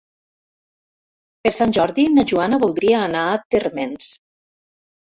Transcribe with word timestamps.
Per 1.43 1.53
Sant 1.59 1.75
Jordi 1.79 2.07
na 2.17 2.27
Joana 2.33 2.61
voldria 2.65 3.07
anar 3.11 3.25
a 3.31 3.39
Térmens. 3.57 4.15